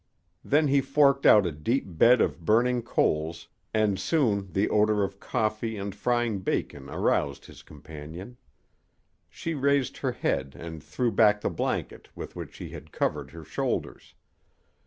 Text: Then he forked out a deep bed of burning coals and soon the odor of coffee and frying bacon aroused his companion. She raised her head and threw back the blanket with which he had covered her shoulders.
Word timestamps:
Then 0.43 0.67
he 0.69 0.81
forked 0.81 1.27
out 1.27 1.45
a 1.45 1.51
deep 1.51 1.83
bed 1.87 2.21
of 2.21 2.43
burning 2.43 2.81
coals 2.81 3.49
and 3.71 3.99
soon 3.99 4.51
the 4.51 4.67
odor 4.67 5.03
of 5.03 5.19
coffee 5.19 5.77
and 5.77 5.93
frying 5.93 6.39
bacon 6.39 6.89
aroused 6.89 7.45
his 7.45 7.61
companion. 7.61 8.37
She 9.29 9.53
raised 9.53 9.97
her 9.97 10.13
head 10.13 10.55
and 10.57 10.81
threw 10.83 11.11
back 11.11 11.41
the 11.41 11.51
blanket 11.51 12.09
with 12.15 12.35
which 12.35 12.57
he 12.57 12.69
had 12.69 12.91
covered 12.91 13.29
her 13.29 13.43
shoulders. 13.43 14.15